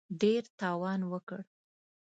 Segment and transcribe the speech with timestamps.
[0.21, 1.39] ډېر تاوان وکړ.